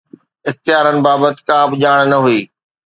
[0.49, 2.39] اختيارن بابت ڪا به ڄاڻ نه هئي